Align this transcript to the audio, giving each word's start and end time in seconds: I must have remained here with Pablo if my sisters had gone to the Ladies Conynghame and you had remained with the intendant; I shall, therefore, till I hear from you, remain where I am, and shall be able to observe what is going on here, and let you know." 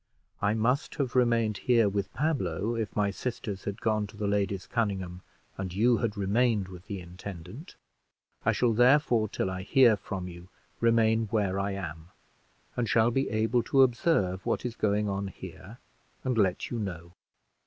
I 0.41 0.55
must 0.55 0.95
have 0.95 1.15
remained 1.15 1.57
here 1.57 1.87
with 1.87 2.11
Pablo 2.15 2.73
if 2.73 2.95
my 2.95 3.11
sisters 3.11 3.65
had 3.65 3.81
gone 3.81 4.07
to 4.07 4.17
the 4.17 4.25
Ladies 4.25 4.65
Conynghame 4.67 5.21
and 5.59 5.71
you 5.71 5.97
had 5.97 6.17
remained 6.17 6.69
with 6.69 6.87
the 6.87 6.99
intendant; 6.99 7.75
I 8.43 8.51
shall, 8.51 8.73
therefore, 8.73 9.29
till 9.29 9.51
I 9.51 9.61
hear 9.61 9.95
from 9.95 10.27
you, 10.27 10.49
remain 10.79 11.27
where 11.27 11.59
I 11.59 11.73
am, 11.73 12.07
and 12.75 12.89
shall 12.89 13.11
be 13.11 13.29
able 13.29 13.61
to 13.61 13.83
observe 13.83 14.43
what 14.43 14.65
is 14.65 14.75
going 14.75 15.07
on 15.07 15.27
here, 15.27 15.77
and 16.23 16.35
let 16.35 16.71
you 16.71 16.79
know." 16.79 17.13